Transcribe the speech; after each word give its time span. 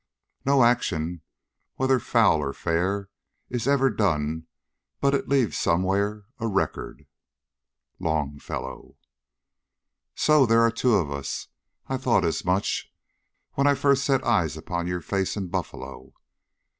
No 0.43 0.63
action, 0.63 1.21
whether 1.75 1.99
foul 1.99 2.39
or 2.39 2.53
fair, 2.53 3.09
Is 3.51 3.67
ever 3.67 3.91
done, 3.91 4.47
but 4.99 5.13
it 5.13 5.29
leaves 5.29 5.59
somewhere 5.59 6.25
A 6.39 6.47
record. 6.47 7.05
LONGFELLOW. 7.99 8.97
"SO 10.15 10.45
there 10.47 10.61
are 10.61 10.71
two 10.71 10.95
of 10.95 11.11
us! 11.11 11.49
I 11.85 11.97
thought 11.97 12.25
as 12.25 12.43
much 12.43 12.91
when 13.53 13.67
I 13.67 13.75
first 13.75 14.03
set 14.03 14.23
eyes 14.23 14.57
upon 14.57 14.87
your 14.87 15.01
face 15.01 15.37
in 15.37 15.49
Buffalo!" 15.49 16.13